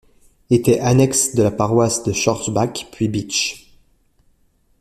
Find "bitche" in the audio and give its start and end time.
3.07-3.77